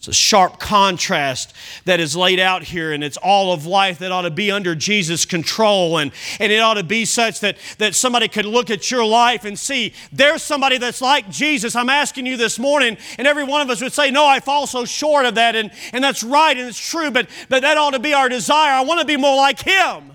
[0.00, 1.52] It's a sharp contrast
[1.84, 4.74] that is laid out here, and it's all of life that ought to be under
[4.74, 5.98] Jesus' control.
[5.98, 9.44] And, and it ought to be such that, that somebody could look at your life
[9.44, 11.76] and see there's somebody that's like Jesus.
[11.76, 14.66] I'm asking you this morning, and every one of us would say, No, I fall
[14.66, 15.54] so short of that.
[15.54, 18.72] And, and that's right, and it's true, but, but that ought to be our desire.
[18.72, 20.12] I want to be more like Him.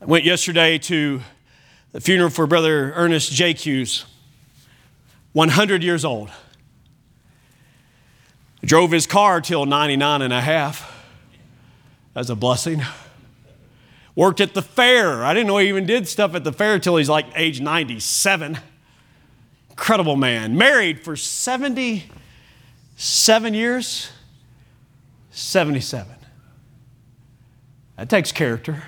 [0.00, 1.20] I went yesterday to
[1.96, 3.54] the funeral for Brother Ernest J.
[3.54, 4.04] Hughes,
[5.32, 6.30] 100 years old.
[8.62, 10.94] Drove his car till 99 and a half.
[12.12, 12.82] That's a blessing.
[14.14, 15.24] Worked at the fair.
[15.24, 18.58] I didn't know he even did stuff at the fair till he's like age 97.
[19.70, 20.58] Incredible man.
[20.58, 24.10] Married for 77 years.
[25.30, 26.14] 77.
[27.96, 28.82] That takes character.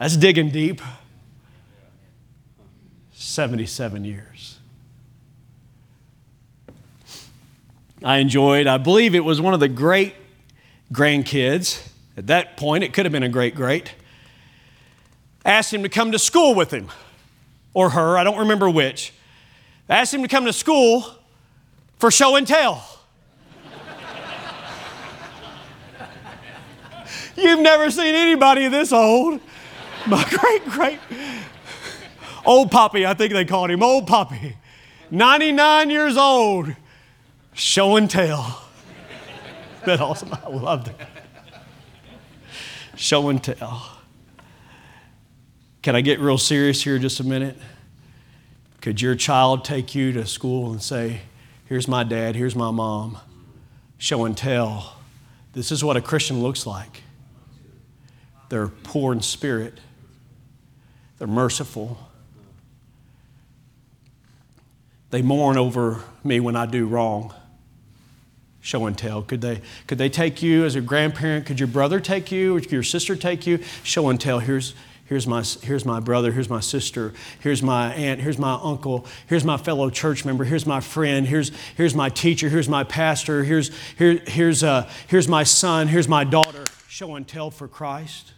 [0.00, 0.82] That's digging deep.
[3.30, 4.58] 77 years.
[8.02, 10.14] I enjoyed, I believe it was one of the great
[10.92, 11.86] grandkids.
[12.16, 13.94] At that point, it could have been a great great.
[15.44, 16.88] Asked him to come to school with him,
[17.72, 19.12] or her, I don't remember which.
[19.88, 21.06] Asked him to come to school
[21.98, 23.00] for show and tell.
[27.36, 29.40] You've never seen anybody this old.
[30.06, 30.98] My great great
[32.44, 34.56] Old Poppy, I think they called him Old Poppy.
[35.10, 36.74] 99 years old,
[37.52, 38.62] show and tell.
[39.84, 40.32] that awesome?
[40.32, 40.96] I loved it.
[42.96, 43.98] Show and tell.
[45.82, 47.56] Can I get real serious here just a minute?
[48.80, 51.22] Could your child take you to school and say,
[51.66, 53.18] Here's my dad, here's my mom,
[53.96, 54.96] show and tell?
[55.52, 57.02] This is what a Christian looks like.
[58.48, 59.78] They're poor in spirit,
[61.18, 62.09] they're merciful,
[65.10, 67.34] they mourn over me when I do wrong.
[68.60, 69.22] Show and tell.
[69.22, 71.46] Could they, could they take you as a grandparent?
[71.46, 72.56] Could your brother take you?
[72.56, 73.58] Or could your sister take you?
[73.82, 74.38] Show and tell.
[74.38, 74.74] Here's,
[75.06, 76.30] here's, my, here's my brother.
[76.30, 77.14] Here's my sister.
[77.40, 78.20] Here's my aunt.
[78.20, 79.06] Here's my uncle.
[79.26, 80.44] Here's my fellow church member.
[80.44, 81.26] Here's my friend.
[81.26, 82.50] Here's, here's my teacher.
[82.50, 83.44] Here's my pastor.
[83.44, 85.88] Here's, here, here's, uh, here's my son.
[85.88, 86.64] Here's my daughter.
[86.86, 88.34] Show and tell for Christ.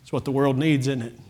[0.00, 1.20] It's what the world needs, isn't it?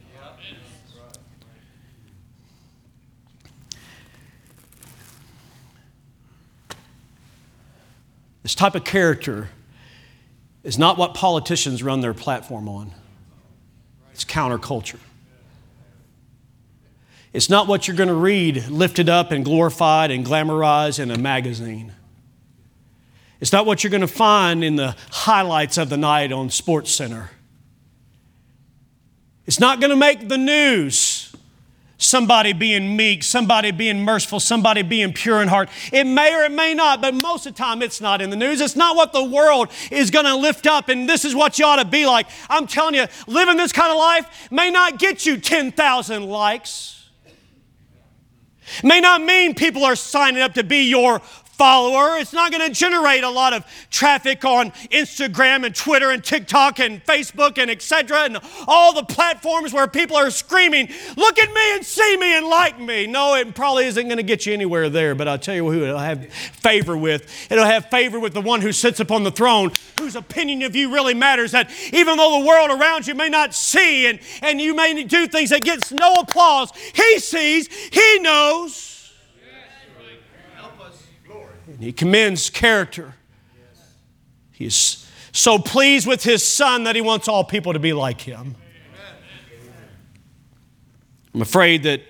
[8.44, 9.48] This type of character
[10.62, 12.92] is not what politicians run their platform on,
[14.12, 15.00] it's counterculture.
[17.32, 21.18] It's not what you're going to read lifted up and glorified and glamorized in a
[21.18, 21.92] magazine.
[23.40, 26.92] It's not what you're going to find in the highlights of the night on Sports
[26.92, 27.30] Center.
[29.46, 31.23] It's not going to make the news
[31.98, 35.68] somebody being meek, somebody being merciful, somebody being pure in heart.
[35.92, 38.36] It may or it may not, but most of the time it's not in the
[38.36, 38.60] news.
[38.60, 41.64] It's not what the world is going to lift up, and this is what you
[41.64, 42.26] ought to be like.
[42.48, 47.10] I'm telling you, living this kind of life may not get you 10,000 likes.
[48.82, 51.20] May not mean people are signing up to be your
[51.56, 52.18] follower.
[52.18, 56.80] It's not going to generate a lot of traffic on Instagram and Twitter and TikTok
[56.80, 58.24] and Facebook and etc.
[58.24, 62.46] and all the platforms where people are screaming, "Look at me and see me and
[62.46, 65.14] like me." No, it probably isn't going to get you anywhere there.
[65.14, 67.50] But I'll tell you who it'll have favor with.
[67.50, 70.92] It'll have favor with the one who sits upon the throne, whose opinion of you
[70.92, 71.52] really matters.
[71.52, 75.26] That even though the world around you may not see and and you may do
[75.26, 78.93] things that gets no applause, He sees, He knows.
[81.74, 83.14] And he commends character.
[84.52, 88.20] He is so pleased with his son that he wants all people to be like
[88.20, 88.54] him.
[91.34, 92.02] I'm afraid that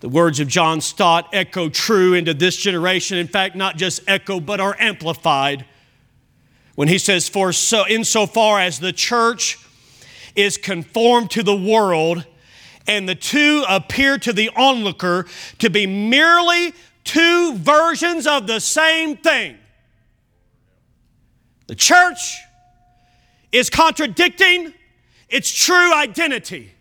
[0.00, 3.16] the words of John Stott echo true into this generation.
[3.16, 5.66] In fact, not just echo, but are amplified.
[6.74, 9.64] When he says, For so insofar as the church
[10.34, 12.26] is conformed to the world,
[12.88, 15.26] and the two appear to the onlooker
[15.60, 16.74] to be merely
[17.04, 19.58] two versions of the same thing.
[21.66, 22.38] The church
[23.50, 24.74] is contradicting
[25.28, 26.72] its true identity.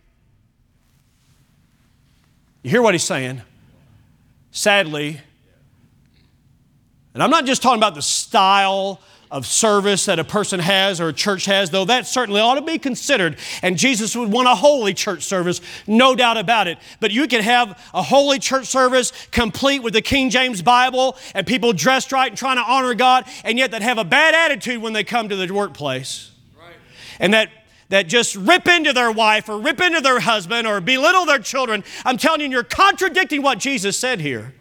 [2.64, 3.42] You hear what he's saying?
[4.52, 5.20] Sadly,
[7.14, 9.02] and I'm not just talking about the style
[9.32, 12.62] of service that a person has or a church has, though that certainly ought to
[12.62, 13.38] be considered.
[13.62, 16.78] And Jesus would want a holy church service, no doubt about it.
[17.00, 21.48] But you can have a holy church service complete with the King James Bible and
[21.48, 24.82] people dressed right and trying to honor God, and yet that have a bad attitude
[24.82, 26.32] when they come to the workplace.
[26.60, 26.76] Right.
[27.20, 27.50] And that
[27.88, 31.84] that just rip into their wife or rip into their husband or belittle their children.
[32.06, 34.54] I'm telling you, you're contradicting what Jesus said here.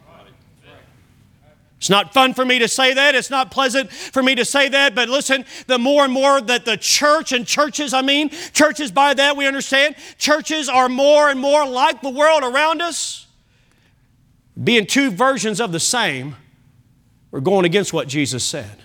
[1.80, 3.14] It's not fun for me to say that.
[3.14, 4.94] It's not pleasant for me to say that.
[4.94, 9.14] But listen, the more and more that the church and churches, I mean, churches by
[9.14, 13.26] that we understand, churches are more and more like the world around us,
[14.62, 16.36] being two versions of the same,
[17.30, 18.76] we're going against what Jesus said.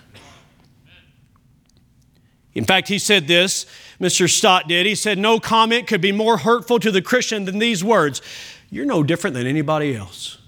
[2.54, 3.66] In fact, he said this,
[4.00, 4.26] Mr.
[4.26, 4.86] Stott did.
[4.86, 8.22] He said, No comment could be more hurtful to the Christian than these words
[8.70, 10.38] You're no different than anybody else.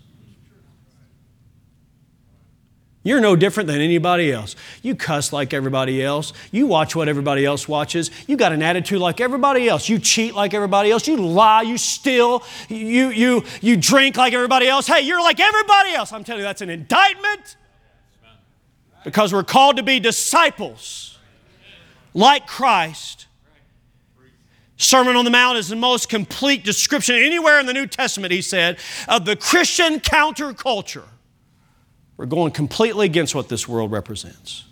[3.08, 4.54] You're no different than anybody else.
[4.82, 6.34] You cuss like everybody else.
[6.52, 8.10] You watch what everybody else watches.
[8.26, 9.88] You got an attitude like everybody else.
[9.88, 11.08] You cheat like everybody else.
[11.08, 11.62] You lie.
[11.62, 12.44] You steal.
[12.68, 14.86] You, you, you drink like everybody else.
[14.86, 16.12] Hey, you're like everybody else.
[16.12, 17.56] I'm telling you, that's an indictment
[19.04, 21.18] because we're called to be disciples
[22.12, 23.26] like Christ.
[24.76, 28.42] Sermon on the Mount is the most complete description anywhere in the New Testament, he
[28.42, 28.76] said,
[29.08, 31.04] of the Christian counterculture.
[32.18, 34.64] We're going completely against what this world represents.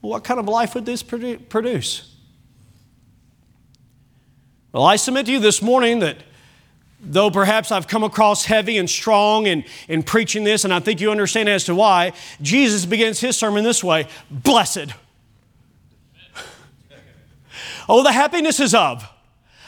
[0.00, 2.10] What kind of life would this produce?
[4.72, 6.16] Well, I submit to you this morning that
[7.00, 11.00] though perhaps I've come across heavy and strong in, in preaching this, and I think
[11.00, 14.86] you understand as to why, Jesus begins his sermon this way Blessed.
[17.88, 19.06] oh, the happinesses of.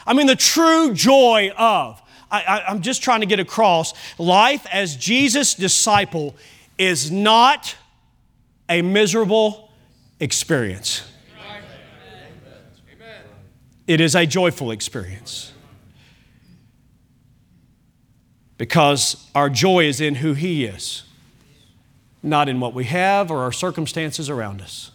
[0.05, 2.01] I mean, the true joy of.
[2.29, 6.35] I, am just trying to get across life as Jesus' disciple
[6.77, 7.75] is not
[8.69, 9.71] a miserable
[10.19, 11.03] experience.
[13.87, 15.53] It is a joyful experience.
[18.57, 21.03] Because our joy is in who He is,
[22.21, 24.91] not in what we have or our circumstances around us.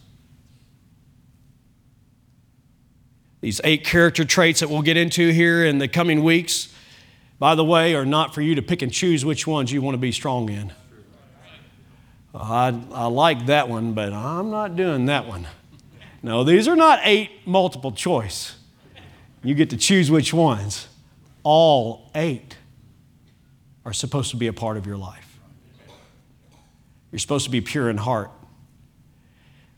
[3.41, 6.69] These eight character traits that we'll get into here in the coming weeks
[7.43, 9.95] by the way, are not for you to pick and choose which ones you want
[9.95, 10.73] to be strong in.
[12.33, 15.49] I, I like that one, but I'm not doing that one.
[16.23, 18.55] No, these are not eight multiple choice.
[19.43, 20.87] You get to choose which ones.
[21.43, 22.59] All eight
[23.85, 25.41] are supposed to be a part of your life.
[27.11, 28.31] You're supposed to be pure in heart.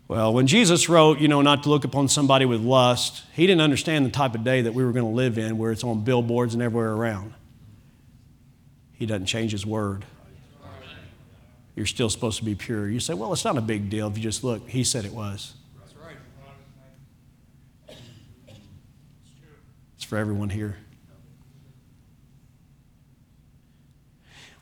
[0.06, 3.62] Well, when Jesus wrote, you know, not to look upon somebody with lust, he didn't
[3.62, 6.04] understand the type of day that we were going to live in where it's on
[6.04, 7.32] billboards and everywhere around.
[9.04, 10.06] He doesn't change His word.
[11.76, 12.88] You're still supposed to be pure.
[12.88, 14.66] You say, well, it's not a big deal if you just look.
[14.66, 15.52] He said it was.
[19.94, 20.78] It's for everyone here.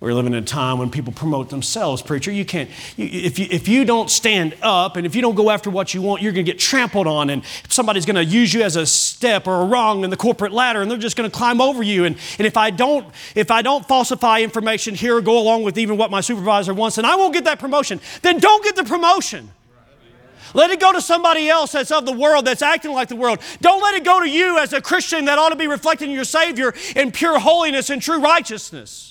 [0.02, 2.32] We're living in a time when people promote themselves, preacher.
[2.32, 5.48] You can't, you, if, you, if you don't stand up and if you don't go
[5.48, 8.52] after what you want, you're going to get trampled on, and somebody's going to use
[8.52, 11.30] you as a step or a rung in the corporate ladder, and they're just going
[11.30, 12.04] to climb over you.
[12.04, 15.78] And, and if, I don't, if I don't falsify information here or go along with
[15.78, 18.82] even what my supervisor wants, and I won't get that promotion, then don't get the
[18.82, 19.52] promotion.
[20.52, 23.38] Let it go to somebody else that's of the world, that's acting like the world.
[23.60, 26.24] Don't let it go to you as a Christian that ought to be reflecting your
[26.24, 29.10] Savior in pure holiness and true righteousness.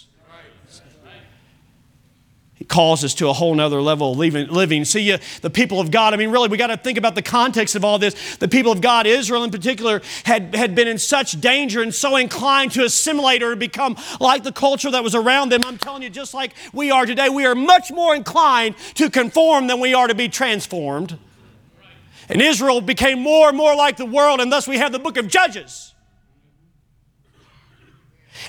[2.68, 4.86] Calls us to a whole nother level of living.
[4.86, 7.22] See, you, the people of God, I mean, really, we got to think about the
[7.22, 8.38] context of all this.
[8.38, 12.16] The people of God, Israel in particular, had, had been in such danger and so
[12.16, 15.62] inclined to assimilate or become like the culture that was around them.
[15.66, 19.68] I'm telling you, just like we are today, we are much more inclined to conform
[19.68, 21.18] than we are to be transformed.
[22.30, 25.18] And Israel became more and more like the world, and thus we have the book
[25.18, 25.91] of Judges.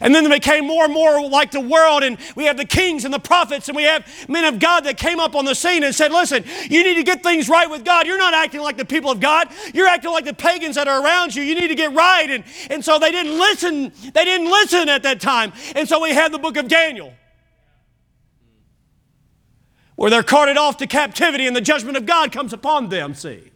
[0.01, 3.05] And then they became more and more like the world, and we have the kings
[3.05, 5.85] and the prophets, and we have men of God that came up on the scene
[5.85, 8.07] and said, Listen, you need to get things right with God.
[8.07, 11.03] You're not acting like the people of God, you're acting like the pagans that are
[11.03, 11.43] around you.
[11.43, 12.31] You need to get right.
[12.31, 13.93] And, and so they didn't listen.
[14.13, 15.53] They didn't listen at that time.
[15.77, 17.13] And so we have the book of Daniel,
[19.97, 23.52] where they're carted off to captivity, and the judgment of God comes upon them, see.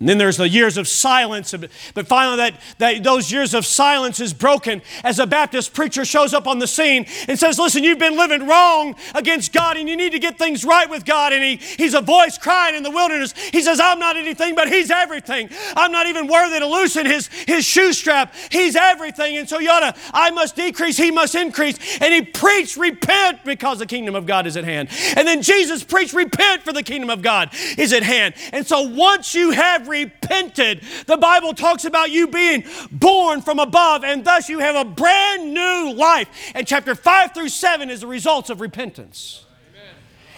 [0.00, 1.54] And then there's the years of silence.
[1.94, 6.34] But finally, that, that, those years of silence is broken as a Baptist preacher shows
[6.34, 9.96] up on the scene and says, Listen, you've been living wrong against God and you
[9.96, 11.32] need to get things right with God.
[11.32, 13.34] And he, he's a voice crying in the wilderness.
[13.52, 15.48] He says, I'm not anything, but He's everything.
[15.76, 18.34] I'm not even worthy to loosen His, his shoe strap.
[18.50, 19.36] He's everything.
[19.36, 21.78] And so you ought to, I must decrease, He must increase.
[22.00, 24.88] And He preached, Repent because the kingdom of God is at hand.
[25.16, 28.34] And then Jesus preached, Repent for the kingdom of God is at hand.
[28.52, 30.82] And so once you have repented.
[31.06, 35.52] The Bible talks about you being born from above, and thus you have a brand
[35.52, 36.28] new life.
[36.54, 39.44] And chapter 5 through 7 is the results of repentance.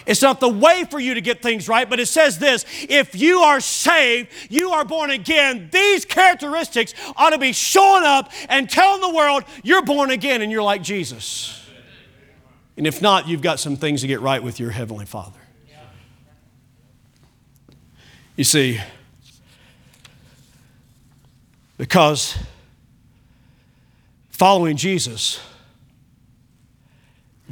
[0.07, 3.13] It's not the way for you to get things right, but it says this if
[3.13, 8.69] you are saved, you are born again, these characteristics ought to be showing up and
[8.69, 11.61] telling the world you're born again and you're like Jesus.
[12.77, 15.39] And if not, you've got some things to get right with your Heavenly Father.
[18.37, 18.79] You see,
[21.77, 22.37] because
[24.29, 25.39] following Jesus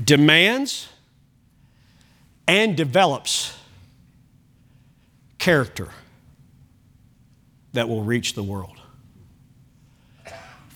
[0.03, 0.89] demands
[2.47, 3.57] and develops
[5.37, 5.89] character
[7.73, 8.77] that will reach the world.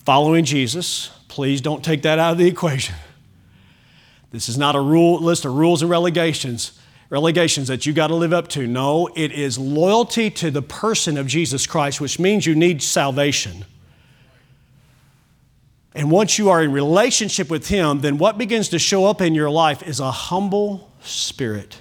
[0.04, 2.94] Following Jesus, please don't take that out of the equation.
[4.30, 6.79] This is not a rule, list of rules and relegations
[7.10, 8.66] relegations that you got to live up to.
[8.66, 13.66] No, it is loyalty to the person of Jesus Christ, which means you need salvation.
[15.92, 19.34] And once you are in relationship with Him, then what begins to show up in
[19.34, 21.80] your life is a humble spirit,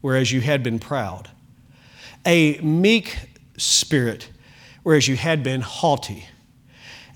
[0.00, 1.30] whereas you had been proud,
[2.26, 3.16] a meek
[3.56, 4.30] spirit,
[4.82, 6.24] whereas you had been haughty,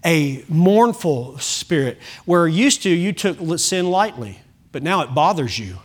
[0.05, 4.39] a mournful spirit, where used to you took sin lightly,
[4.71, 5.79] but now it bothers you.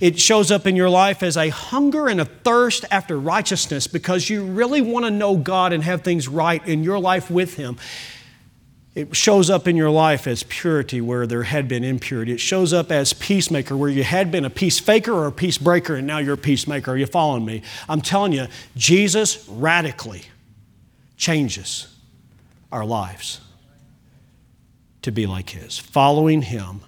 [0.00, 4.28] It shows up in your life as a hunger and a thirst after righteousness because
[4.30, 7.76] you really want to know God and have things right in your life with Him.
[8.94, 12.32] It shows up in your life as purity where there had been impurity.
[12.32, 15.58] It shows up as peacemaker where you had been a peace faker or a peace
[15.58, 16.92] breaker and now you're a peacemaker.
[16.92, 17.62] Are you following me?
[17.88, 20.22] I'm telling you, Jesus radically
[21.16, 21.88] changes
[22.70, 23.40] our lives
[25.02, 25.76] to be like His.
[25.76, 26.80] Following Him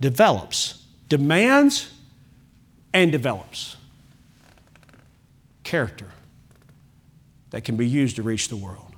[0.00, 1.92] develops, demands,
[2.92, 3.76] and develops
[5.64, 6.08] character
[7.50, 8.94] that can be used to reach the world.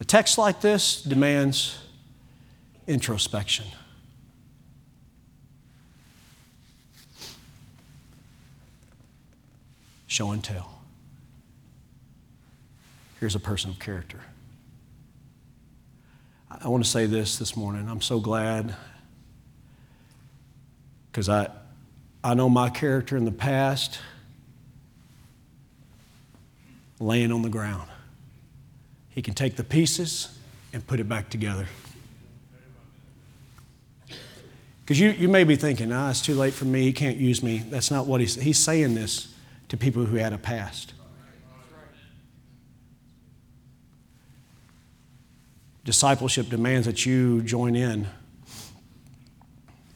[0.00, 1.78] A text like this demands
[2.86, 3.66] introspection.
[10.08, 10.82] Show and tell.
[13.20, 14.20] Here's a person of character.
[16.60, 17.88] I want to say this this morning.
[17.88, 18.74] I'm so glad
[21.10, 21.48] because I,
[22.22, 23.98] I know my character in the past
[27.00, 27.88] laying on the ground.
[29.10, 30.38] He can take the pieces
[30.72, 31.66] and put it back together.
[34.80, 36.82] Because you, you may be thinking, ah, it's too late for me.
[36.82, 37.58] He can't use me.
[37.58, 39.34] That's not what he's, he's saying this
[39.68, 40.92] to people who had a past.
[45.84, 48.06] Discipleship demands that you join in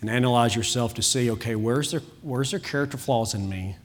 [0.00, 3.76] and analyze yourself to see okay, where's there, where's there character flaws in me?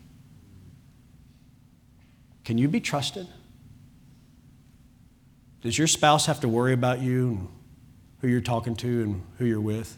[2.43, 3.28] Can you be trusted?
[5.62, 7.47] Does your spouse have to worry about you and
[8.20, 9.97] who you're talking to and who you're with?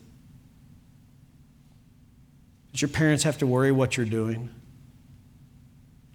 [2.74, 4.50] Does your parents have to worry what you're doing?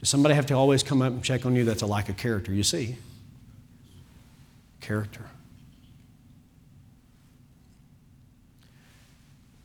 [0.01, 1.65] Does somebody have to always come up and check on you?
[1.65, 2.97] That's a lack of character, you see.
[4.81, 5.25] Character.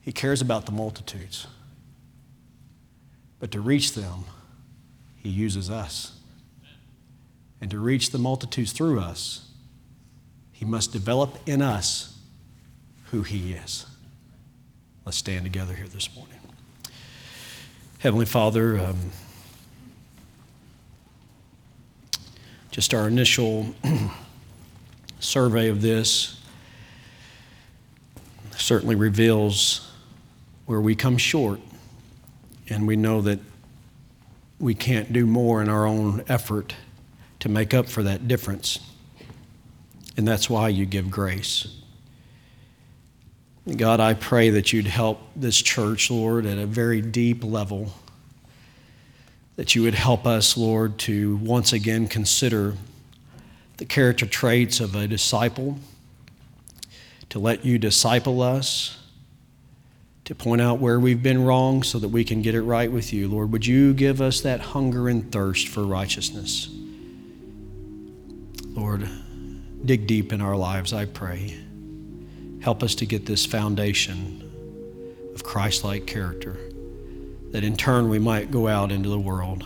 [0.03, 1.47] He cares about the multitudes.
[3.39, 4.25] But to reach them,
[5.15, 6.19] He uses us.
[7.61, 9.49] And to reach the multitudes through us,
[10.51, 12.17] He must develop in us
[13.11, 13.85] who He is.
[15.05, 16.39] Let's stand together here this morning.
[17.99, 18.97] Heavenly Father, um,
[22.71, 23.73] just our initial
[25.19, 26.41] survey of this
[28.57, 29.92] certainly reveals
[30.65, 31.59] where we come short,
[32.69, 33.39] and we know that
[34.59, 36.75] we can't do more in our own effort
[37.39, 38.79] to make up for that difference.
[40.15, 41.67] And that's why you give grace.
[43.77, 47.93] God, I pray that you'd help this church, Lord, at a very deep level.
[49.55, 52.75] That you would help us, Lord, to once again consider
[53.77, 55.79] the character traits of a disciple,
[57.29, 59.02] to let you disciple us,
[60.25, 63.11] to point out where we've been wrong so that we can get it right with
[63.11, 63.27] you.
[63.27, 66.69] Lord, would you give us that hunger and thirst for righteousness?
[68.67, 69.07] Lord,
[69.83, 71.59] dig deep in our lives, I pray.
[72.61, 74.49] Help us to get this foundation
[75.35, 76.57] of Christ like character,
[77.51, 79.63] that in turn we might go out into the world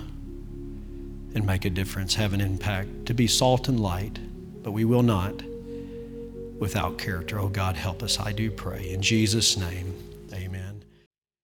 [1.35, 4.17] and make a difference, have an impact, to be salt and light,
[4.63, 5.35] but we will not
[6.57, 7.39] without character.
[7.39, 8.89] Oh God, help us, I do pray.
[8.89, 9.93] In Jesus' name.